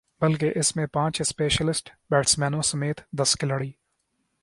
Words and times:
بلکہ 0.21 0.51
اس 0.55 0.75
میں 0.75 0.85
پانچ 0.85 1.21
اسپیشلسٹ 1.21 1.89
بیٹسمینوں 2.09 2.61
سمیت 2.61 3.01
دس 3.11 3.35
کھلاڑی 3.35 3.71